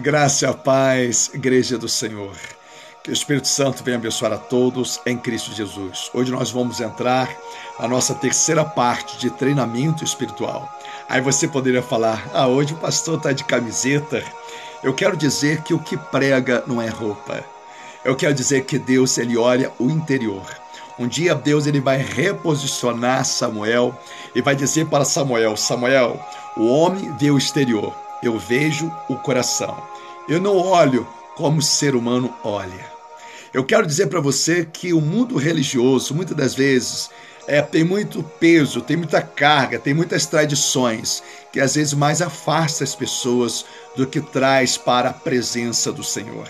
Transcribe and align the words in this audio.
Graça 0.00 0.44
e 0.44 0.48
a 0.48 0.52
paz, 0.52 1.30
Igreja 1.32 1.78
do 1.78 1.88
Senhor. 1.88 2.36
Que 3.02 3.10
o 3.10 3.12
Espírito 3.12 3.48
Santo 3.48 3.82
venha 3.82 3.96
abençoar 3.96 4.32
a 4.32 4.36
todos 4.36 5.00
em 5.06 5.16
Cristo 5.16 5.52
Jesus. 5.52 6.10
Hoje 6.12 6.30
nós 6.30 6.50
vamos 6.50 6.80
entrar 6.80 7.28
na 7.78 7.88
nossa 7.88 8.14
terceira 8.14 8.64
parte 8.64 9.18
de 9.18 9.30
treinamento 9.30 10.04
espiritual. 10.04 10.68
Aí 11.08 11.20
você 11.20 11.48
poderia 11.48 11.82
falar: 11.82 12.28
ah, 12.34 12.46
hoje 12.46 12.74
o 12.74 12.76
pastor 12.76 13.16
está 13.16 13.32
de 13.32 13.44
camiseta. 13.44 14.22
Eu 14.82 14.92
quero 14.92 15.16
dizer 15.16 15.62
que 15.62 15.72
o 15.72 15.78
que 15.78 15.96
prega 15.96 16.62
não 16.66 16.80
é 16.80 16.88
roupa. 16.88 17.44
Eu 18.04 18.14
quero 18.14 18.34
dizer 18.34 18.64
que 18.64 18.78
Deus 18.78 19.16
ele 19.18 19.36
olha 19.36 19.72
o 19.78 19.90
interior. 19.90 20.46
Um 20.98 21.08
dia 21.08 21.34
Deus 21.34 21.66
ele 21.66 21.80
vai 21.80 21.98
reposicionar 21.98 23.24
Samuel 23.24 23.98
e 24.34 24.42
vai 24.42 24.54
dizer 24.54 24.86
para 24.86 25.04
Samuel: 25.04 25.56
Samuel, 25.56 26.20
o 26.56 26.66
homem 26.66 27.16
vê 27.16 27.30
o 27.30 27.38
exterior, 27.38 27.94
eu 28.26 28.38
vejo 28.38 28.92
o 29.08 29.16
coração. 29.16 29.76
Eu 30.28 30.40
não 30.40 30.56
olho 30.56 31.06
como 31.36 31.58
o 31.58 31.62
ser 31.62 31.94
humano 31.94 32.34
olha. 32.42 32.96
Eu 33.52 33.64
quero 33.64 33.86
dizer 33.86 34.08
para 34.08 34.20
você 34.20 34.64
que 34.64 34.92
o 34.92 35.00
mundo 35.00 35.36
religioso, 35.36 36.14
muitas 36.14 36.36
das 36.36 36.54
vezes, 36.54 37.08
é, 37.46 37.62
tem 37.62 37.84
muito 37.84 38.22
peso, 38.22 38.80
tem 38.80 38.96
muita 38.96 39.22
carga, 39.22 39.78
tem 39.78 39.94
muitas 39.94 40.26
tradições, 40.26 41.22
que 41.52 41.60
às 41.60 41.74
vezes 41.74 41.94
mais 41.94 42.20
afasta 42.20 42.84
as 42.84 42.94
pessoas 42.94 43.64
do 43.96 44.06
que 44.06 44.20
traz 44.20 44.76
para 44.76 45.10
a 45.10 45.14
presença 45.14 45.92
do 45.92 46.02
Senhor. 46.02 46.48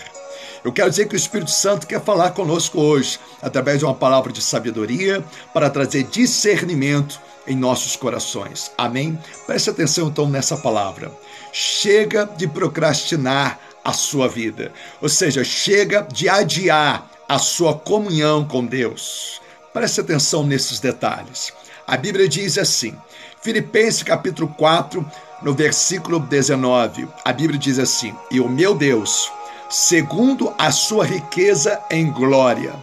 Eu 0.63 0.73
quero 0.73 0.89
dizer 0.89 1.07
que 1.07 1.15
o 1.15 1.17
Espírito 1.17 1.51
Santo 1.51 1.87
quer 1.87 2.01
falar 2.03 2.31
conosco 2.31 2.79
hoje, 2.79 3.19
através 3.41 3.79
de 3.79 3.85
uma 3.85 3.93
palavra 3.93 4.33
de 4.33 4.41
sabedoria, 4.41 5.23
para 5.53 5.69
trazer 5.69 6.03
discernimento 6.03 7.19
em 7.47 7.55
nossos 7.55 7.95
corações. 7.95 8.71
Amém? 8.77 9.17
Preste 9.45 9.69
atenção 9.69 10.09
então 10.09 10.27
nessa 10.27 10.57
palavra. 10.57 11.11
Chega 11.59 12.23
de 12.23 12.47
procrastinar 12.47 13.59
a 13.83 13.91
sua 13.91 14.29
vida, 14.29 14.71
ou 15.01 15.09
seja, 15.09 15.43
chega 15.43 16.03
de 16.03 16.29
adiar 16.29 17.09
a 17.27 17.39
sua 17.39 17.73
comunhão 17.73 18.47
com 18.47 18.63
Deus. 18.63 19.41
Preste 19.73 20.01
atenção 20.01 20.43
nesses 20.43 20.79
detalhes. 20.79 21.51
A 21.87 21.97
Bíblia 21.97 22.29
diz 22.29 22.59
assim, 22.59 22.95
Filipenses 23.41 24.03
capítulo 24.03 24.47
4, 24.49 25.03
no 25.41 25.51
versículo 25.55 26.19
19, 26.19 27.07
a 27.25 27.33
Bíblia 27.33 27.59
diz 27.59 27.79
assim: 27.79 28.15
E 28.29 28.39
o 28.39 28.47
meu 28.47 28.75
Deus, 28.75 29.31
segundo 29.67 30.53
a 30.59 30.71
sua 30.71 31.05
riqueza 31.05 31.81
em 31.89 32.11
glória, 32.11 32.75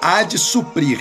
há 0.00 0.22
de 0.22 0.38
suprir 0.38 1.00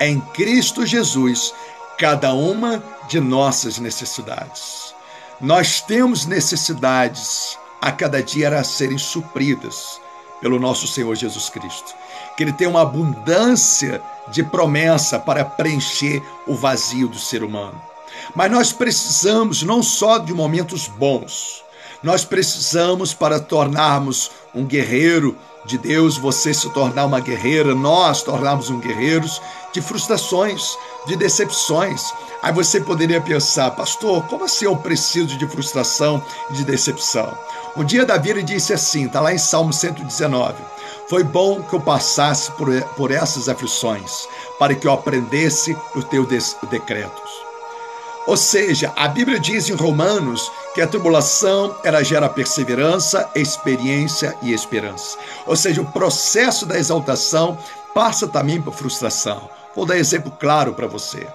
em 0.00 0.20
Cristo 0.20 0.86
Jesus 0.86 1.52
cada 1.98 2.32
uma 2.32 2.80
de 3.08 3.18
nossas 3.18 3.80
necessidades. 3.80 4.94
Nós 5.40 5.80
temos 5.80 6.26
necessidades 6.26 7.58
a 7.80 7.90
cada 7.90 8.22
dia 8.22 8.50
a 8.58 8.62
serem 8.62 8.98
supridas 8.98 9.98
pelo 10.38 10.58
nosso 10.58 10.86
Senhor 10.86 11.14
Jesus 11.14 11.48
Cristo. 11.48 11.94
Que 12.36 12.42
Ele 12.42 12.52
tem 12.52 12.68
uma 12.68 12.82
abundância 12.82 14.02
de 14.28 14.42
promessa 14.42 15.18
para 15.18 15.44
preencher 15.44 16.22
o 16.46 16.54
vazio 16.54 17.08
do 17.08 17.18
ser 17.18 17.42
humano. 17.42 17.80
Mas 18.34 18.50
nós 18.50 18.72
precisamos 18.72 19.62
não 19.62 19.82
só 19.82 20.18
de 20.18 20.34
momentos 20.34 20.86
bons, 20.88 21.64
nós 22.02 22.22
precisamos 22.22 23.14
para 23.14 23.40
tornarmos 23.40 24.30
um 24.54 24.64
guerreiro 24.64 25.36
de 25.64 25.76
Deus, 25.76 26.16
você 26.16 26.54
se 26.54 26.68
tornar 26.70 27.04
uma 27.04 27.20
guerreira, 27.20 27.74
nós 27.74 28.22
tornarmos 28.22 28.70
um 28.70 28.80
guerreiros 28.80 29.40
de 29.72 29.80
frustrações, 29.80 30.76
de 31.06 31.16
decepções. 31.16 32.12
Aí 32.42 32.52
você 32.52 32.80
poderia 32.80 33.20
pensar, 33.20 33.70
pastor, 33.72 34.26
como 34.26 34.44
assim 34.44 34.64
eu 34.64 34.76
preciso 34.76 35.36
de 35.36 35.46
frustração 35.46 36.22
e 36.50 36.54
de 36.54 36.64
decepção? 36.64 37.36
Um 37.76 37.84
dia 37.84 38.06
Davi 38.06 38.30
ele 38.30 38.42
disse 38.42 38.72
assim, 38.72 39.06
está 39.06 39.20
lá 39.20 39.32
em 39.32 39.38
Salmo 39.38 39.72
119: 39.72 40.54
Foi 41.08 41.22
bom 41.22 41.62
que 41.62 41.74
eu 41.74 41.80
passasse 41.80 42.50
por, 42.52 42.68
por 42.96 43.10
essas 43.10 43.48
aflições, 43.48 44.26
para 44.58 44.74
que 44.74 44.86
eu 44.86 44.92
aprendesse 44.92 45.76
os 45.94 46.04
teus 46.04 46.56
decretos. 46.68 47.49
Ou 48.26 48.36
seja, 48.36 48.92
a 48.96 49.08
Bíblia 49.08 49.40
diz 49.40 49.68
em 49.68 49.74
Romanos 49.74 50.50
que 50.74 50.80
a 50.80 50.86
tribulação 50.86 51.74
ela 51.82 52.02
gera 52.02 52.28
perseverança, 52.28 53.28
experiência 53.34 54.36
e 54.42 54.52
esperança. 54.52 55.16
Ou 55.46 55.56
seja, 55.56 55.80
o 55.80 55.92
processo 55.92 56.66
da 56.66 56.78
exaltação 56.78 57.58
passa 57.94 58.28
também 58.28 58.60
por 58.60 58.74
frustração. 58.74 59.48
Vou 59.74 59.86
dar 59.86 59.96
exemplo 59.96 60.32
claro 60.32 60.74
para 60.74 60.86
você. 60.86 61.26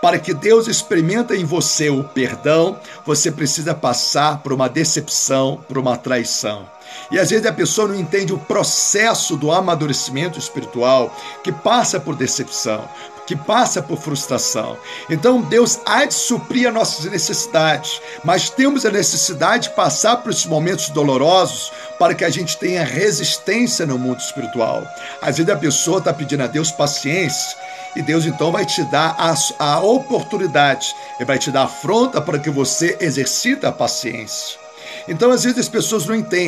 Para 0.00 0.18
que 0.18 0.32
Deus 0.32 0.66
experimente 0.66 1.34
em 1.34 1.44
você 1.44 1.90
o 1.90 2.02
perdão, 2.02 2.78
você 3.04 3.30
precisa 3.30 3.74
passar 3.74 4.42
por 4.42 4.52
uma 4.52 4.68
decepção, 4.68 5.62
por 5.68 5.78
uma 5.78 5.96
traição. 5.96 6.66
E 7.10 7.18
às 7.18 7.30
vezes 7.30 7.46
a 7.46 7.52
pessoa 7.52 7.88
não 7.88 7.94
entende 7.94 8.32
o 8.32 8.38
processo 8.38 9.36
do 9.36 9.52
amadurecimento 9.52 10.38
espiritual 10.38 11.14
que 11.42 11.52
passa 11.52 12.00
por 12.00 12.16
decepção, 12.16 12.88
que 13.26 13.36
passa 13.36 13.82
por 13.82 13.98
frustração. 13.98 14.76
Então 15.08 15.40
Deus 15.42 15.80
há 15.84 16.04
de 16.04 16.14
suprir 16.14 16.68
as 16.68 16.74
nossas 16.74 17.04
necessidades, 17.04 18.00
mas 18.24 18.50
temos 18.50 18.84
a 18.84 18.90
necessidade 18.90 19.68
de 19.68 19.74
passar 19.74 20.16
por 20.18 20.30
esses 20.30 20.46
momentos 20.46 20.88
dolorosos 20.90 21.72
para 21.98 22.14
que 22.14 22.24
a 22.24 22.30
gente 22.30 22.56
tenha 22.56 22.84
resistência 22.84 23.86
no 23.86 23.98
mundo 23.98 24.20
espiritual. 24.20 24.86
Às 25.20 25.36
vezes 25.36 25.52
a 25.52 25.56
pessoa 25.56 25.98
está 25.98 26.12
pedindo 26.12 26.42
a 26.42 26.46
Deus 26.46 26.70
paciência 26.70 27.56
e 27.94 28.02
Deus 28.02 28.24
então 28.24 28.50
vai 28.50 28.64
te 28.64 28.82
dar 28.84 29.14
a, 29.18 29.34
a 29.58 29.80
oportunidade, 29.80 30.94
e 31.20 31.24
vai 31.24 31.38
te 31.38 31.50
dar 31.50 31.64
afronta 31.64 32.20
para 32.20 32.38
que 32.38 32.50
você 32.50 32.96
exercita 33.00 33.68
a 33.68 33.72
paciência. 33.72 34.61
Então, 35.08 35.30
às 35.30 35.44
vezes, 35.44 35.58
as 35.58 35.68
pessoas 35.68 36.06
não 36.06 36.14
entendem. 36.14 36.42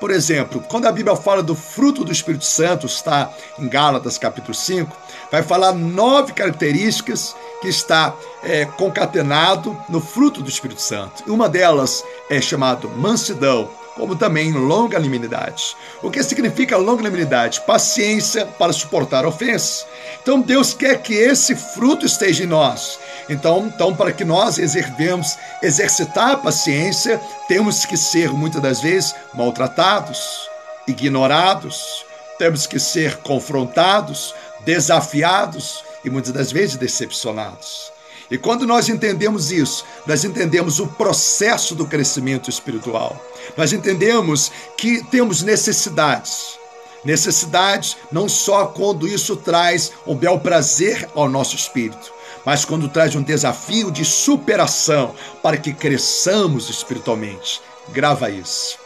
Por 0.00 0.10
exemplo, 0.10 0.62
quando 0.68 0.86
a 0.86 0.92
Bíblia 0.92 1.16
fala 1.16 1.42
do 1.42 1.54
fruto 1.54 2.04
do 2.04 2.12
Espírito 2.12 2.44
Santo, 2.44 2.86
está 2.86 3.30
em 3.58 3.68
Gálatas 3.68 4.18
capítulo 4.18 4.54
5, 4.54 4.96
vai 5.30 5.42
falar 5.42 5.72
nove 5.72 6.32
características 6.32 7.34
que 7.60 7.68
está 7.68 8.14
é, 8.42 8.64
concatenado 8.64 9.76
no 9.88 10.00
fruto 10.00 10.42
do 10.42 10.48
Espírito 10.48 10.80
Santo. 10.80 11.24
Uma 11.26 11.48
delas 11.48 12.04
é 12.30 12.40
chamado 12.40 12.88
mansidão, 12.90 13.68
como 13.98 14.14
também 14.14 14.52
longanimidade. 14.52 15.76
O 16.00 16.10
que 16.10 16.22
significa 16.22 16.76
longanimidade? 16.76 17.60
Paciência 17.62 18.46
para 18.46 18.72
suportar 18.72 19.26
ofensas. 19.26 19.84
Então 20.22 20.40
Deus 20.40 20.72
quer 20.72 21.02
que 21.02 21.14
esse 21.14 21.56
fruto 21.56 22.06
esteja 22.06 22.44
em 22.44 22.46
nós. 22.46 23.00
Então, 23.28 23.66
então 23.66 23.94
para 23.94 24.12
que 24.12 24.24
nós 24.24 24.56
exercemos, 24.58 25.36
exercitar 25.60 26.30
a 26.30 26.36
paciência, 26.36 27.20
temos 27.48 27.84
que 27.84 27.96
ser 27.96 28.30
muitas 28.30 28.62
das 28.62 28.80
vezes 28.80 29.14
maltratados, 29.34 30.48
ignorados, 30.86 32.06
temos 32.38 32.66
que 32.68 32.78
ser 32.78 33.16
confrontados, 33.16 34.32
desafiados 34.64 35.82
e 36.04 36.08
muitas 36.08 36.32
das 36.32 36.52
vezes 36.52 36.76
decepcionados. 36.76 37.97
E 38.30 38.36
quando 38.36 38.66
nós 38.66 38.88
entendemos 38.88 39.50
isso, 39.50 39.84
nós 40.06 40.24
entendemos 40.24 40.78
o 40.80 40.86
processo 40.86 41.74
do 41.74 41.86
crescimento 41.86 42.50
espiritual. 42.50 43.22
Nós 43.56 43.72
entendemos 43.72 44.52
que 44.76 45.02
temos 45.04 45.42
necessidades. 45.42 46.58
Necessidades 47.04 47.96
não 48.12 48.28
só 48.28 48.66
quando 48.66 49.08
isso 49.08 49.36
traz 49.36 49.92
um 50.06 50.14
bel 50.14 50.38
prazer 50.40 51.08
ao 51.14 51.28
nosso 51.28 51.56
espírito, 51.56 52.12
mas 52.44 52.64
quando 52.64 52.88
traz 52.88 53.14
um 53.14 53.22
desafio 53.22 53.90
de 53.90 54.04
superação 54.04 55.14
para 55.42 55.56
que 55.56 55.72
cresçamos 55.72 56.68
espiritualmente. 56.68 57.62
Grava 57.90 58.30
isso. 58.30 58.78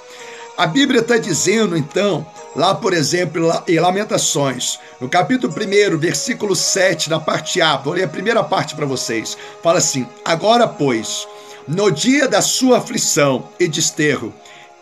A 0.57 0.67
Bíblia 0.67 1.01
está 1.01 1.17
dizendo, 1.17 1.77
então, 1.77 2.27
lá, 2.55 2.75
por 2.75 2.93
exemplo, 2.93 3.51
em 3.67 3.81
Lamentações, 3.81 4.79
no 5.01 5.09
capítulo 5.09 5.51
1, 5.53 5.97
versículo 5.99 6.55
7, 6.55 7.09
na 7.09 7.19
parte 7.19 7.63
A, 7.63 7.79
vou 7.79 7.95
ler 7.95 8.05
a 8.05 8.09
primeira 8.09 8.45
parte 8.45 8.75
para 8.75 8.85
vocês. 8.85 9.37
Fala 9.63 9.79
assim: 9.79 10.07
Agora, 10.23 10.69
pois, 10.69 11.27
no 11.67 11.91
dia 11.91 12.29
da 12.29 12.43
sua 12.43 12.79
aflição 12.79 13.49
e 13.59 13.67
desterro, 13.67 14.33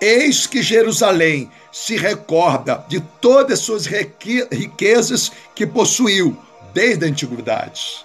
eis 0.00 0.44
que 0.44 0.60
Jerusalém 0.60 1.48
se 1.70 1.96
recorda 1.96 2.84
de 2.88 3.00
todas 3.20 3.60
as 3.60 3.64
suas 3.64 3.86
riquezas 3.86 5.30
que 5.54 5.64
possuiu 5.64 6.36
desde 6.74 7.04
a 7.04 7.08
antiguidade. 7.08 8.04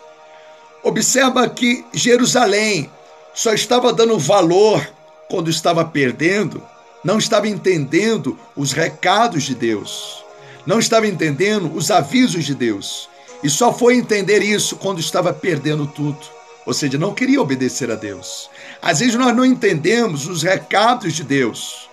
Observa 0.83 1.49
que 1.49 1.83
Jerusalém 1.91 2.91
só 3.33 3.53
estava 3.53 3.91
dando 3.91 4.19
valor 4.19 4.87
quando 5.27 5.49
estava 5.49 5.83
perdendo 5.83 6.63
não 7.05 7.19
estava 7.19 7.47
entendendo 7.47 8.35
os 8.55 8.71
recados 8.71 9.43
de 9.43 9.53
Deus, 9.53 10.25
não 10.65 10.79
estava 10.79 11.05
entendendo 11.05 11.71
os 11.75 11.91
avisos 11.91 12.43
de 12.45 12.55
Deus, 12.55 13.07
e 13.43 13.49
só 13.49 13.71
foi 13.71 13.95
entender 13.95 14.41
isso 14.41 14.75
quando 14.75 14.99
estava 14.99 15.31
perdendo 15.31 15.85
tudo. 15.85 16.17
Ou 16.65 16.73
seja, 16.73 16.97
não 16.97 17.13
queria 17.13 17.39
obedecer 17.39 17.91
a 17.91 17.95
Deus. 17.95 18.49
Às 18.81 19.01
vezes 19.01 19.13
nós 19.13 19.35
não 19.35 19.45
entendemos 19.45 20.27
os 20.27 20.41
recados 20.41 21.13
de 21.13 21.23
Deus, 21.23 21.87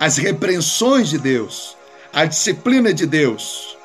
as 0.00 0.16
repreensões 0.16 1.10
de 1.10 1.18
Deus, 1.18 1.76
a 2.12 2.24
disciplina 2.24 2.92
de 2.92 3.06
Deus, 3.06 3.78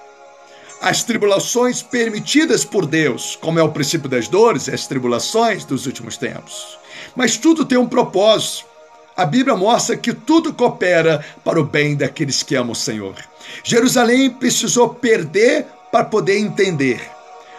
as 0.81 1.03
tribulações 1.03 1.83
permitidas 1.83 2.65
por 2.65 2.87
Deus, 2.87 3.37
como 3.39 3.59
é 3.59 3.63
o 3.63 3.71
princípio 3.71 4.09
das 4.09 4.27
dores 4.27 4.65
e 4.65 4.71
as 4.71 4.87
tribulações 4.87 5.63
dos 5.63 5.85
últimos 5.85 6.17
tempos. 6.17 6.79
Mas 7.15 7.37
tudo 7.37 7.65
tem 7.65 7.77
um 7.77 7.87
propósito. 7.87 8.74
A 9.17 9.25
Bíblia 9.25 9.55
mostra 9.55 9.95
que 9.95 10.13
tudo 10.13 10.53
coopera 10.53 11.23
para 11.43 11.59
o 11.59 11.63
bem 11.63 11.95
daqueles 11.95 12.43
que 12.43 12.55
amam 12.55 12.73
o 12.73 12.75
Senhor. 12.75 13.15
Jerusalém 13.63 14.29
precisou 14.29 14.89
perder 14.89 15.65
para 15.91 16.03
poder 16.03 16.37
entender. 16.37 17.01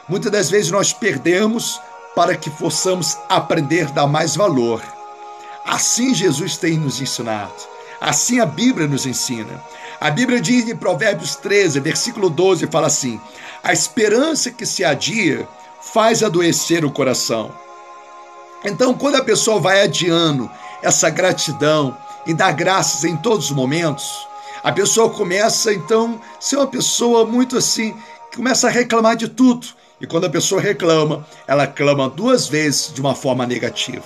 Muitas 0.08 0.31
das 0.31 0.50
vezes 0.50 0.70
nós 0.70 0.93
perdemos 0.93 1.81
para 2.14 2.37
que 2.37 2.50
possamos 2.50 3.17
aprender 3.29 3.91
dar 3.93 4.06
mais 4.06 4.37
valor. 4.37 4.82
Assim 5.64 6.14
Jesus 6.14 6.56
tem 6.58 6.79
nos 6.79 7.00
ensinado. 7.00 7.55
Assim 8.00 8.38
a 8.38 8.47
Bíblia 8.47 8.87
nos 8.87 9.06
ensina. 9.06 9.62
A 9.99 10.11
Bíblia 10.11 10.41
diz 10.41 10.69
em 10.69 10.76
Provérbios 10.76 11.37
13, 11.37 11.81
versículo 11.81 12.29
12, 12.29 12.67
fala 12.67 12.87
assim: 12.87 13.19
A 13.64 13.73
esperança 13.73 14.50
que 14.50 14.67
se 14.67 14.85
adia 14.85 15.49
faz 15.81 16.23
adoecer 16.23 16.85
o 16.85 16.91
coração. 16.91 17.50
Então, 18.67 18.93
quando 18.95 19.15
a 19.15 19.25
pessoa 19.25 19.61
vai 19.61 19.83
adiando 19.83 20.51
essa 20.83 21.09
gratidão 21.09 21.97
e 22.27 22.35
dar 22.35 22.53
graças 22.53 23.05
em 23.05 23.17
todos 23.17 23.47
os 23.47 23.57
momentos, 23.57 24.27
a 24.63 24.73
pessoa 24.73 25.09
começa 25.09 25.73
então 25.73 26.21
a 26.37 26.41
ser 26.41 26.57
uma 26.57 26.67
pessoa 26.67 27.25
muito 27.25 27.57
assim, 27.57 27.95
que 28.31 28.37
começa 28.37 28.67
a 28.67 28.71
reclamar 28.71 29.15
de 29.17 29.29
tudo. 29.29 29.69
E 30.01 30.07
quando 30.07 30.27
a 30.27 30.31
pessoa 30.31 30.61
reclama, 30.61 31.25
ela 31.47 31.67
clama 31.67 32.11
duas 32.11 32.49
vezes 32.49 32.93
de 32.93 33.01
uma 33.01 33.15
forma 33.15 33.47
negativa. 33.47 34.05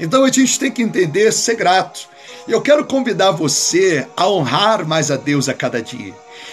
Então 0.00 0.24
a 0.24 0.30
gente 0.30 0.58
tem 0.58 0.70
que 0.70 0.82
entender, 0.82 1.32
ser 1.32 1.54
grato. 1.54 2.08
E 2.48 2.52
eu 2.52 2.60
quero 2.60 2.84
convidar 2.84 3.30
você 3.30 4.06
a 4.16 4.28
honrar 4.28 4.84
mais 4.84 5.10
a 5.10 5.16
Deus 5.16 5.48
a 5.48 5.54
cada 5.54 5.80
dia. 5.80 6.12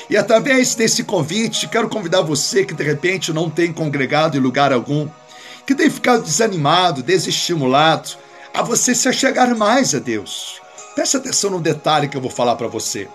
E 0.10 0.16
através 0.16 0.76
desse 0.76 1.04
convite, 1.04 1.68
quero 1.68 1.90
convidar 1.90 2.22
você 2.22 2.64
que 2.64 2.74
de 2.74 2.84
repente 2.84 3.34
não 3.34 3.50
tem 3.50 3.74
congregado 3.74 4.38
em 4.38 4.40
lugar 4.40 4.72
algum, 4.72 5.08
que 5.66 5.76
tem 5.76 5.90
ficado 5.90 6.24
desanimado, 6.24 7.04
desestimulado, 7.04 8.12
a 8.54 8.62
você 8.62 8.94
se 8.94 9.08
achegar 9.08 9.56
mais 9.56 9.96
a 9.96 10.00
Deus. 10.00 10.62
Preste 10.96 11.18
atenção 11.18 11.52
no 11.52 11.62
detalhe 11.62 12.08
que 12.08 12.16
eu 12.16 12.22
vou 12.22 12.30
falar 12.30 12.56
para 12.56 12.68
você. 12.68 13.08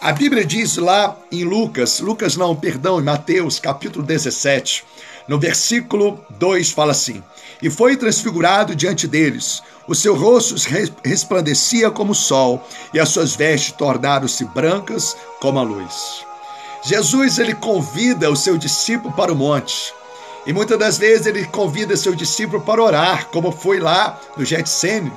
A 0.00 0.12
Bíblia 0.12 0.44
diz 0.44 0.76
lá 0.76 1.16
em 1.30 1.44
Lucas, 1.44 2.00
Lucas 2.00 2.36
não, 2.36 2.54
perdão, 2.54 3.00
em 3.00 3.04
Mateus, 3.04 3.58
capítulo 3.58 4.04
17, 4.04 4.84
no 5.28 5.38
versículo 5.38 6.24
2 6.38 6.70
fala 6.70 6.92
assim: 6.92 7.22
E 7.62 7.70
foi 7.70 7.96
transfigurado 7.96 8.74
diante 8.74 9.06
deles, 9.06 9.62
o 9.86 9.94
seu 9.94 10.14
rosto 10.14 10.54
resplandecia 11.04 11.90
como 11.90 12.12
o 12.12 12.16
sol, 12.16 12.66
e 12.92 13.00
as 13.00 13.08
suas 13.08 13.34
vestes 13.34 13.72
tornaram-se 13.72 14.44
brancas 14.46 15.16
como 15.40 15.58
a 15.58 15.62
luz. 15.62 16.24
Jesus 16.84 17.38
ele 17.38 17.54
convida 17.54 18.30
o 18.30 18.36
seu 18.36 18.58
discípulo 18.58 19.14
para 19.14 19.32
o 19.32 19.36
monte. 19.36 19.94
E 20.44 20.52
muitas 20.52 20.78
das 20.78 20.98
vezes 20.98 21.26
ele 21.26 21.44
convida 21.46 21.96
seu 21.96 22.14
discípulo 22.14 22.60
para 22.60 22.82
orar, 22.82 23.28
como 23.28 23.52
foi 23.52 23.78
lá 23.78 24.18
no 24.36 24.44
Getsemane. 24.44 25.12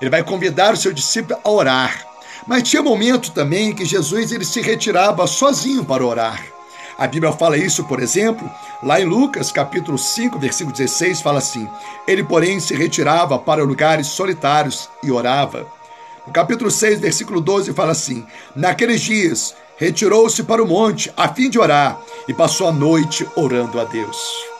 Ele 0.00 0.10
vai 0.10 0.22
convidar 0.22 0.74
o 0.74 0.76
seu 0.76 0.92
discípulo 0.92 1.38
a 1.42 1.50
orar. 1.50 2.06
Mas 2.46 2.62
tinha 2.62 2.82
momento 2.82 3.32
também 3.32 3.74
que 3.74 3.84
Jesus 3.84 4.32
ele 4.32 4.44
se 4.44 4.60
retirava 4.60 5.26
sozinho 5.26 5.84
para 5.84 6.04
orar. 6.04 6.44
A 6.98 7.06
Bíblia 7.06 7.32
fala 7.32 7.58
isso, 7.58 7.84
por 7.84 8.02
exemplo, 8.02 8.50
lá 8.82 9.00
em 9.00 9.04
Lucas, 9.04 9.52
capítulo 9.52 9.98
5, 9.98 10.38
versículo 10.38 10.74
16, 10.74 11.20
fala 11.20 11.38
assim: 11.38 11.68
Ele, 12.06 12.24
porém, 12.24 12.58
se 12.60 12.74
retirava 12.74 13.38
para 13.38 13.64
lugares 13.64 14.06
solitários 14.06 14.88
e 15.02 15.10
orava. 15.10 15.66
No 16.26 16.32
capítulo 16.32 16.70
6, 16.70 17.00
versículo 17.00 17.40
12, 17.40 17.72
fala 17.74 17.92
assim: 17.92 18.26
Naqueles 18.54 19.02
dias, 19.02 19.54
retirou-se 19.76 20.42
para 20.42 20.62
o 20.62 20.66
monte 20.66 21.12
a 21.16 21.28
fim 21.28 21.50
de 21.50 21.58
orar 21.58 22.00
e 22.26 22.32
passou 22.32 22.68
a 22.68 22.72
noite 22.72 23.28
orando 23.36 23.78
a 23.78 23.84
Deus. 23.84 24.55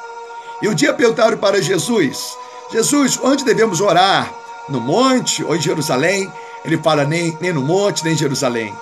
E 0.62 0.68
um 0.68 0.74
dia 0.74 0.94
perguntaram 0.94 1.36
para 1.36 1.62
Jesus: 1.62 2.36
Jesus, 2.70 3.18
onde 3.22 3.44
devemos 3.44 3.80
orar? 3.80 4.32
No 4.68 4.80
monte 4.80 5.44
ou 5.44 5.54
em 5.54 5.60
Jerusalém? 5.60 6.32
Ele 6.64 6.78
fala: 6.78 7.04
nem, 7.04 7.36
nem 7.40 7.52
no 7.52 7.62
monte, 7.62 8.04
nem 8.04 8.14
em 8.14 8.18
Jerusalém. 8.18 8.74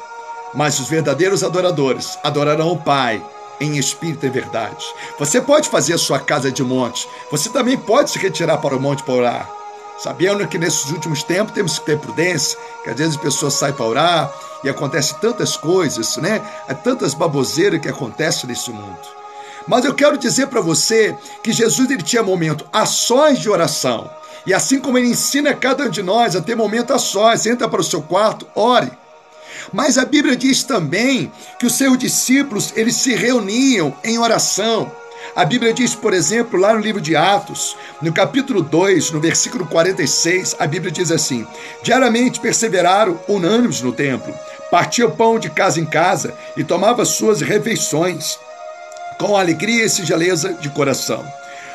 Mas 0.54 0.78
os 0.78 0.88
verdadeiros 0.88 1.42
adoradores 1.42 2.18
adorarão 2.22 2.70
o 2.70 2.80
Pai 2.80 3.22
em 3.60 3.76
espírito 3.76 4.26
e 4.26 4.30
verdade. 4.30 4.84
Você 5.18 5.40
pode 5.40 5.68
fazer 5.68 5.94
a 5.94 5.98
sua 5.98 6.18
casa 6.18 6.50
de 6.50 6.62
monte, 6.62 7.08
você 7.30 7.48
também 7.48 7.76
pode 7.76 8.10
se 8.10 8.18
retirar 8.18 8.58
para 8.58 8.76
o 8.76 8.80
monte 8.80 9.02
para 9.02 9.14
orar. 9.14 9.50
Sabendo 9.98 10.46
que 10.48 10.58
nesses 10.58 10.90
últimos 10.90 11.22
tempos 11.22 11.54
temos 11.54 11.78
que 11.78 11.86
ter 11.86 11.98
prudência, 11.98 12.58
que 12.82 12.90
às 12.90 12.96
vezes 12.96 13.14
as 13.14 13.20
pessoas 13.20 13.54
saem 13.54 13.74
para 13.74 13.86
orar 13.86 14.34
e 14.64 14.68
acontece 14.68 15.14
tantas 15.20 15.56
coisas, 15.56 16.16
né? 16.16 16.42
Há 16.68 16.74
tantas 16.74 17.14
baboseiras 17.14 17.80
que 17.80 17.88
acontecem 17.88 18.48
nesse 18.48 18.70
mundo. 18.70 19.23
Mas 19.66 19.84
eu 19.84 19.94
quero 19.94 20.18
dizer 20.18 20.48
para 20.48 20.60
você 20.60 21.16
que 21.42 21.52
Jesus 21.52 21.90
ele 21.90 22.02
tinha 22.02 22.22
momento 22.22 22.66
a 22.72 22.84
sós 22.84 23.38
de 23.38 23.48
oração. 23.48 24.10
E 24.46 24.52
assim 24.52 24.78
como 24.78 24.98
ele 24.98 25.08
ensina 25.08 25.54
cada 25.54 25.84
um 25.84 25.88
de 25.88 26.02
nós 26.02 26.36
a 26.36 26.40
ter 26.40 26.54
momento 26.54 26.92
a 26.92 26.98
sós, 26.98 27.46
entra 27.46 27.68
para 27.68 27.80
o 27.80 27.84
seu 27.84 28.02
quarto, 28.02 28.46
ore. 28.54 28.90
Mas 29.72 29.96
a 29.96 30.04
Bíblia 30.04 30.36
diz 30.36 30.64
também 30.64 31.32
que 31.58 31.66
os 31.66 31.74
seus 31.74 31.96
discípulos, 31.96 32.72
eles 32.76 32.96
se 32.96 33.14
reuniam 33.14 33.96
em 34.04 34.18
oração. 34.18 34.92
A 35.34 35.44
Bíblia 35.44 35.72
diz, 35.72 35.94
por 35.94 36.12
exemplo, 36.12 36.60
lá 36.60 36.74
no 36.74 36.80
livro 36.80 37.00
de 37.00 37.16
Atos, 37.16 37.74
no 38.02 38.12
capítulo 38.12 38.62
2, 38.62 39.10
no 39.12 39.20
versículo 39.20 39.66
46, 39.66 40.56
a 40.58 40.66
Bíblia 40.66 40.92
diz 40.92 41.10
assim: 41.10 41.46
Diariamente 41.82 42.38
perseveraram 42.38 43.18
unânimes 43.26 43.80
no 43.80 43.92
templo, 43.92 44.34
partiam 44.70 45.10
pão 45.10 45.38
de 45.38 45.48
casa 45.48 45.80
em 45.80 45.86
casa 45.86 46.36
e 46.56 46.62
tomavam 46.62 47.04
suas 47.06 47.40
refeições 47.40 48.38
com 49.18 49.36
alegria 49.36 49.84
e 49.84 49.88
singeleza 49.88 50.54
de 50.54 50.68
coração. 50.70 51.24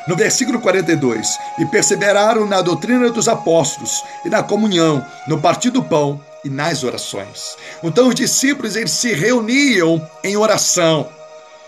No 0.08 0.16
versículo 0.16 0.60
42, 0.60 1.38
e 1.60 1.66
perseveraram 1.66 2.46
na 2.46 2.62
doutrina 2.62 3.10
dos 3.12 3.28
apóstolos 3.28 4.04
e 4.26 4.30
na 4.30 4.42
comunhão, 4.42 5.06
no 5.28 5.40
partir 5.40 5.70
do 5.70 5.84
pão 5.84 6.20
e 6.44 6.50
nas 6.50 6.84
orações. 6.84 7.56
Então 7.84 8.08
os 8.08 8.16
discípulos 8.16 8.76
eles 8.76 8.92
se 8.92 9.14
reuniam 9.14 10.02
em 10.24 10.36
oração 10.36 11.08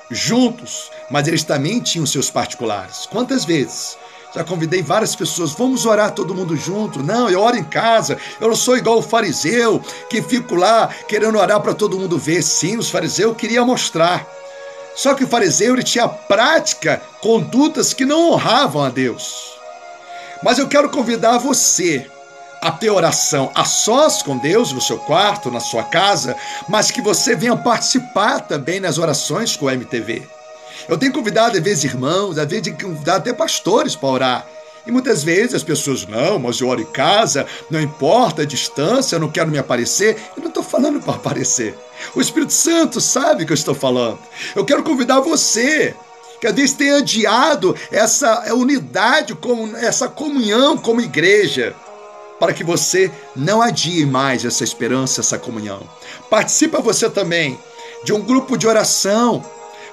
juntos, 0.10 0.90
mas 1.10 1.28
eles 1.28 1.44
também 1.44 1.80
tinham 1.80 2.06
seus 2.06 2.30
particulares. 2.30 3.06
Quantas 3.06 3.46
vezes 3.46 3.98
já 4.34 4.46
convidei 4.46 4.82
várias 4.82 5.14
pessoas, 5.14 5.52
vamos 5.52 5.86
orar 5.86 6.12
todo 6.12 6.34
mundo 6.34 6.56
junto. 6.56 7.04
Não, 7.04 7.30
eu 7.30 7.42
oro 7.42 7.58
em 7.58 7.64
casa. 7.64 8.18
Eu 8.40 8.48
não 8.48 8.56
sou 8.56 8.78
igual 8.78 8.98
o 8.98 9.02
fariseu 9.02 9.82
que 10.10 10.22
fico 10.22 10.56
lá 10.56 10.88
querendo 11.08 11.38
orar 11.38 11.60
para 11.60 11.74
todo 11.74 12.00
mundo 12.00 12.18
ver. 12.18 12.42
Sim, 12.42 12.78
os 12.78 12.90
fariseus 12.90 13.36
queriam 13.36 13.66
mostrar. 13.66 14.26
Só 14.96 15.14
que 15.14 15.24
o 15.24 15.28
fariseu 15.28 15.74
ele 15.74 15.84
tinha 15.84 16.08
prática, 16.08 17.02
condutas 17.22 17.94
que 17.94 18.06
não 18.06 18.32
honravam 18.32 18.84
a 18.84 18.90
Deus. 18.90 19.54
Mas 20.44 20.58
eu 20.58 20.68
quero 20.68 20.90
convidar 20.90 21.38
você 21.38 22.10
a 22.62 22.72
ter 22.72 22.90
oração 22.90 23.52
a 23.56 23.66
sós 23.66 24.22
com 24.22 24.38
Deus, 24.38 24.72
no 24.72 24.82
seu 24.82 25.00
quarto, 25.00 25.50
na 25.50 25.60
sua 25.60 25.84
casa, 25.84 26.36
mas 26.70 26.92
que 26.92 27.02
você 27.02 27.36
venha 27.36 27.56
participar 27.56 28.42
também 28.42 28.80
nas 28.80 28.98
orações 28.98 29.56
com 29.56 29.66
o 29.66 29.72
MTV. 29.72 30.28
Eu 30.88 30.98
tenho 30.98 31.14
convidado, 31.14 31.58
às 31.58 31.64
vezes, 31.64 31.84
irmãos, 31.86 32.38
às 32.38 32.48
vezes, 32.48 32.74
convidado 32.82 33.20
até 33.20 33.34
pastores 33.34 33.96
para 33.96 34.10
orar. 34.10 34.48
E 34.86 34.92
muitas 34.92 35.24
vezes 35.24 35.56
as 35.56 35.64
pessoas, 35.64 36.08
não, 36.08 36.40
mas 36.40 36.60
eu 36.60 36.68
oro 36.68 36.82
em 36.82 36.86
casa, 36.86 37.46
não 37.70 37.80
importa 37.80 38.42
a 38.42 38.46
distância, 38.46 39.16
eu 39.16 39.20
não 39.20 39.32
quero 39.32 39.52
me 39.52 39.58
aparecer. 39.58 40.18
Eu 40.36 40.42
não 40.42 40.50
estou 40.50 40.64
falando 40.64 41.00
para 41.00 41.14
aparecer. 41.14 41.78
O 42.16 42.22
Espírito 42.22 42.54
Santo 42.54 43.00
sabe 43.00 43.46
que 43.46 43.52
eu 43.52 43.56
estou 43.56 43.76
falando. 43.76 44.20
Eu 44.56 44.66
quero 44.66 44.84
convidar 44.84 45.20
você 45.20 45.96
que 46.40 46.48
às 46.48 46.56
vezes 46.56 46.74
tem 46.74 46.92
adiado 46.92 47.76
essa 47.92 48.52
unidade, 48.56 49.38
essa 49.80 50.08
comunhão 50.08 50.76
como 50.76 51.00
igreja 51.00 51.76
para 52.40 52.54
que 52.54 52.64
você 52.64 53.12
não 53.36 53.62
adie 53.62 54.04
mais 54.04 54.44
essa 54.44 54.64
esperança, 54.64 55.22
essa 55.22 55.38
comunhão. 55.38 55.88
Participa 56.28 56.82
você 56.82 57.08
também 57.08 57.60
de 58.04 58.12
um 58.12 58.22
grupo 58.22 58.58
de 58.58 58.68
oração. 58.68 59.46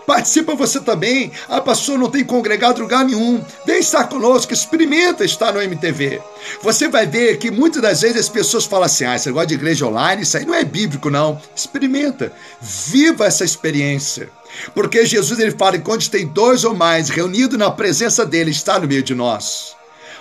Participa 0.09 0.55
você 0.55 0.81
também. 0.81 1.31
Ah, 1.50 1.61
pastor, 1.61 1.99
não 1.99 2.11
tem 2.11 2.25
congregado 2.25 2.81
lugar 2.81 3.05
nenhum. 3.05 3.45
Vem 3.67 3.79
estar 3.79 4.05
conosco, 4.05 4.55
experimenta 4.55 5.23
estar 5.23 5.53
no 5.53 5.61
MTV. 5.61 6.23
Você 6.62 6.88
vai 6.88 7.05
ver 7.05 7.37
que 7.37 7.50
muitas 7.50 7.83
das 7.83 8.00
vezes 8.00 8.21
as 8.21 8.29
pessoas 8.31 8.65
falam 8.65 8.87
assim: 8.87 9.05
ah, 9.05 9.17
esse 9.17 9.27
negócio 9.27 9.49
de 9.49 9.55
igreja 9.57 9.87
online, 9.87 10.23
isso 10.23 10.38
aí 10.38 10.47
não 10.47 10.55
é 10.55 10.65
bíblico, 10.65 11.11
não. 11.11 11.38
Experimenta. 11.55 12.33
Viva 12.59 13.27
essa 13.27 13.45
experiência. 13.45 14.31
Porque 14.75 15.05
Jesus 15.05 15.38
ele 15.38 15.50
fala 15.50 15.73
que 15.77 15.85
quando 15.85 16.09
tem 16.09 16.27
dois 16.27 16.65
ou 16.65 16.75
mais 16.75 17.11
reunidos 17.11 17.59
na 17.59 17.71
presença 17.71 18.25
dele, 18.25 18.50
está 18.50 18.81
no 18.81 18.88
meio 18.88 19.03
de 19.03 19.15
nós. 19.15 19.77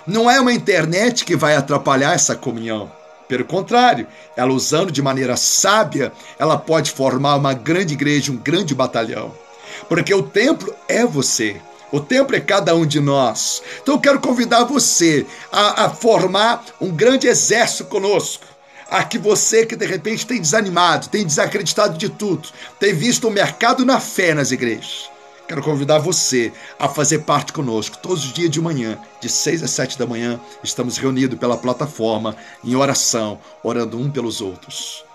Não 0.06 0.30
é 0.30 0.38
uma 0.38 0.52
internet 0.52 1.24
que 1.24 1.38
vai 1.38 1.56
atrapalhar 1.56 2.14
essa 2.14 2.36
comunhão. 2.36 2.92
Pelo 3.30 3.46
contrário, 3.46 4.06
ela 4.36 4.52
usando 4.52 4.92
de 4.92 5.02
maneira 5.02 5.38
sábia, 5.38 6.12
ela 6.38 6.58
pode 6.58 6.92
formar 6.92 7.38
uma 7.38 7.54
grande 7.54 7.94
igreja, 7.94 8.34
um 8.34 8.38
grande 8.38 8.76
batalhão. 8.76 9.47
Porque 9.88 10.14
o 10.14 10.24
templo 10.24 10.74
é 10.88 11.06
você. 11.06 11.62
O 11.92 12.00
templo 12.00 12.36
é 12.36 12.40
cada 12.40 12.76
um 12.76 12.86
de 12.86 13.00
nós. 13.00 13.62
Então 13.82 13.96
eu 13.96 14.02
quero 14.02 14.20
convidar 14.20 14.66
você 14.66 15.26
a, 15.52 15.86
a 15.86 15.90
formar 15.90 16.64
um 16.82 16.92
grande 16.92 17.28
exército 17.28 17.86
conosco. 17.86 18.46
A 18.90 19.04
que 19.04 19.18
você 19.18 19.66
que 19.66 19.76
de 19.76 19.86
repente 19.86 20.26
tem 20.26 20.40
desanimado, 20.40 21.10
tem 21.10 21.26
desacreditado 21.26 21.98
de 21.98 22.08
tudo, 22.08 22.48
tem 22.80 22.94
visto 22.94 23.28
o 23.28 23.32
mercado 23.32 23.86
na 23.86 24.00
fé 24.00 24.34
nas 24.34 24.52
igrejas 24.52 25.10
Quero 25.48 25.64
convidar 25.64 26.00
você 26.00 26.52
a 26.78 26.90
fazer 26.90 27.20
parte 27.20 27.54
conosco. 27.54 27.98
Todos 28.00 28.26
os 28.26 28.34
dias 28.34 28.52
de 28.52 28.60
manhã, 28.60 29.00
de 29.22 29.30
6 29.30 29.64
às 29.64 29.72
7 29.72 29.98
da 29.98 30.06
manhã, 30.06 30.42
estamos 30.62 30.98
reunidos 30.98 31.40
pela 31.40 31.56
plataforma 31.56 32.36
em 32.62 32.76
oração, 32.76 33.40
orando 33.64 33.98
um 33.98 34.12
pelos 34.12 34.42
outros, 34.42 35.06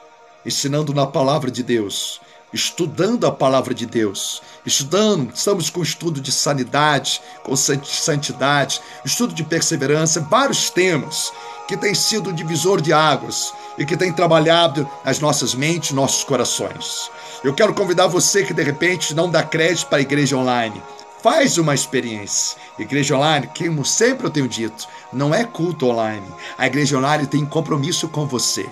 ensinando 0.46 0.94
na 0.94 1.06
palavra 1.06 1.50
de 1.50 1.62
Deus, 1.62 2.18
estudando 2.52 3.26
a 3.26 3.32
palavra 3.32 3.72
de 3.72 3.86
Deus, 3.86 4.42
estudando, 4.64 5.32
estamos 5.34 5.70
com 5.70 5.82
estudo 5.82 6.20
de 6.20 6.30
sanidade, 6.30 7.20
com 7.42 7.56
santidade, 7.56 8.80
estudo 9.04 9.32
de 9.32 9.42
perseverança, 9.42 10.20
vários 10.20 10.68
temas 10.68 11.32
que 11.66 11.76
têm 11.76 11.94
sido 11.94 12.32
divisor 12.32 12.80
de 12.80 12.92
águas 12.92 13.54
e 13.78 13.86
que 13.86 13.96
têm 13.96 14.12
trabalhado 14.12 14.88
as 15.04 15.18
nossas 15.18 15.54
mentes, 15.54 15.92
nossos 15.92 16.24
corações. 16.24 17.10
Eu 17.42 17.54
quero 17.54 17.72
convidar 17.72 18.06
você 18.06 18.44
que 18.44 18.52
de 18.52 18.62
repente 18.62 19.14
não 19.14 19.30
dá 19.30 19.42
crédito 19.42 19.88
para 19.88 19.98
a 19.98 20.02
igreja 20.02 20.36
online. 20.36 20.82
Faz 21.22 21.56
uma 21.56 21.74
experiência. 21.74 22.58
Igreja 22.78 23.16
online, 23.16 23.48
como 23.56 23.84
sempre 23.84 24.26
eu 24.26 24.30
tenho 24.30 24.48
dito, 24.48 24.88
não 25.12 25.32
é 25.32 25.44
culto 25.44 25.86
online. 25.86 26.26
A 26.58 26.66
igreja 26.66 26.98
online 26.98 27.26
tem 27.26 27.46
compromisso 27.46 28.08
com 28.08 28.26
você 28.26 28.68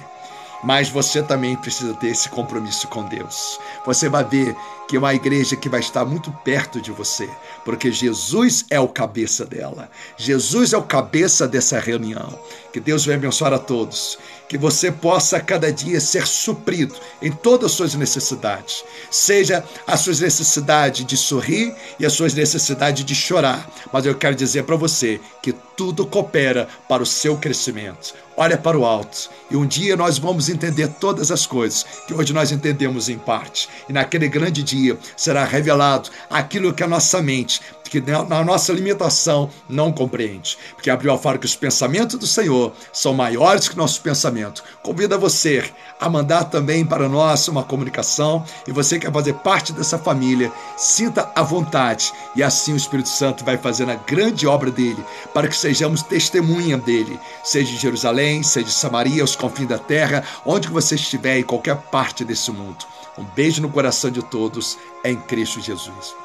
mas 0.62 0.88
você 0.88 1.22
também 1.22 1.56
precisa 1.56 1.94
ter 1.94 2.08
esse 2.08 2.28
compromisso 2.28 2.88
com 2.88 3.04
Deus. 3.04 3.58
Você 3.86 4.08
vai 4.08 4.24
ver 4.24 4.56
que 4.88 4.96
é 4.96 4.98
uma 4.98 5.14
igreja 5.14 5.54
que 5.54 5.68
vai 5.68 5.80
estar 5.80 6.04
muito 6.04 6.32
perto 6.44 6.80
de 6.80 6.90
você, 6.90 7.30
porque 7.64 7.92
Jesus 7.92 8.64
é 8.70 8.80
o 8.80 8.88
cabeça 8.88 9.46
dela. 9.46 9.88
Jesus 10.16 10.72
é 10.72 10.76
o 10.76 10.82
cabeça 10.82 11.46
dessa 11.46 11.78
reunião. 11.78 12.38
Que 12.72 12.80
Deus 12.80 13.04
venha 13.04 13.16
abençoar 13.16 13.52
a 13.52 13.58
todos. 13.58 14.18
Que 14.48 14.58
você 14.58 14.90
possa 14.90 15.38
cada 15.38 15.72
dia 15.72 16.00
ser 16.00 16.26
suprido 16.26 16.94
em 17.22 17.30
todas 17.30 17.70
as 17.70 17.76
suas 17.76 17.94
necessidades. 17.94 18.84
Seja 19.10 19.64
as 19.86 20.00
suas 20.00 20.18
necessidades 20.18 21.06
de 21.06 21.16
sorrir 21.16 21.72
e 21.98 22.04
as 22.04 22.12
suas 22.12 22.34
necessidades 22.34 23.04
de 23.04 23.14
chorar. 23.14 23.70
Mas 23.92 24.06
eu 24.06 24.14
quero 24.16 24.34
dizer 24.34 24.64
para 24.64 24.74
você 24.74 25.20
que 25.40 25.54
tudo 25.80 26.04
coopera 26.04 26.68
para 26.86 27.02
o 27.02 27.06
seu 27.06 27.38
crescimento. 27.38 28.12
Olha 28.36 28.58
para 28.58 28.78
o 28.78 28.84
alto 28.84 29.30
e 29.50 29.56
um 29.56 29.66
dia 29.66 29.96
nós 29.96 30.18
vamos 30.18 30.50
entender 30.50 30.88
todas 31.00 31.30
as 31.30 31.46
coisas 31.46 31.86
que 32.06 32.12
hoje 32.12 32.34
nós 32.34 32.52
entendemos 32.52 33.08
em 33.08 33.16
parte. 33.16 33.66
E 33.88 33.92
naquele 33.92 34.28
grande 34.28 34.62
dia 34.62 34.98
será 35.16 35.42
revelado 35.42 36.10
aquilo 36.28 36.74
que 36.74 36.82
a 36.82 36.86
nossa 36.86 37.22
mente 37.22 37.62
que 37.90 38.00
na 38.00 38.44
nossa 38.44 38.72
limitação 38.72 39.50
não 39.68 39.92
compreende. 39.92 40.56
Porque 40.74 40.88
abriu 40.88 41.12
a 41.12 41.18
fala 41.18 41.38
que 41.38 41.44
os 41.44 41.56
pensamentos 41.56 42.16
do 42.16 42.26
Senhor 42.26 42.72
são 42.92 43.12
maiores 43.12 43.68
que 43.68 43.76
nosso 43.76 44.00
pensamento. 44.00 44.62
Convido 44.80 45.18
você 45.18 45.68
a 46.00 46.08
mandar 46.08 46.44
também 46.44 46.86
para 46.86 47.08
nós 47.08 47.48
uma 47.48 47.64
comunicação 47.64 48.44
e 48.66 48.70
você 48.72 48.98
quer 48.98 49.12
fazer 49.12 49.34
parte 49.34 49.72
dessa 49.72 49.98
família, 49.98 50.52
sinta 50.76 51.30
a 51.34 51.42
vontade 51.42 52.12
e 52.36 52.42
assim 52.42 52.72
o 52.72 52.76
Espírito 52.76 53.08
Santo 53.08 53.44
vai 53.44 53.58
fazendo 53.58 53.90
a 53.90 53.96
grande 53.96 54.46
obra 54.46 54.70
dele 54.70 55.04
para 55.34 55.48
que 55.48 55.56
sejamos 55.70 56.02
testemunha 56.02 56.76
dele, 56.76 57.18
seja 57.44 57.72
em 57.72 57.78
Jerusalém, 57.78 58.42
seja 58.42 58.66
em 58.66 58.72
Samaria, 58.72 59.22
aos 59.22 59.36
confins 59.36 59.68
da 59.68 59.78
terra, 59.78 60.24
onde 60.44 60.66
você 60.68 60.96
estiver 60.96 61.38
em 61.38 61.44
qualquer 61.44 61.76
parte 61.76 62.24
desse 62.24 62.50
mundo. 62.50 62.84
Um 63.16 63.22
beijo 63.22 63.62
no 63.62 63.70
coração 63.70 64.10
de 64.10 64.20
todos 64.20 64.76
em 65.04 65.14
Cristo 65.14 65.60
Jesus. 65.60 66.16